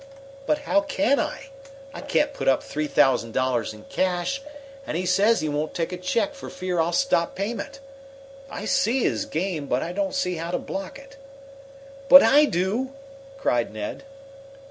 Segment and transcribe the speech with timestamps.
[0.47, 1.49] "But how can I?
[1.93, 4.41] I can't put up three thousand dollars in cash,
[4.87, 7.79] and he says he won't take a check for fear I'll stop payment.
[8.49, 11.17] I see his game, but I don't see how to block it."
[12.09, 12.93] "But I do!"
[13.37, 14.01] cried Ned.